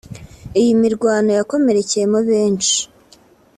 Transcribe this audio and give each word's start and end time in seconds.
Iyi 0.59 0.71
mirwano 0.81 1.29
yakomerekeyemo 1.37 2.19
benshi 2.29 2.77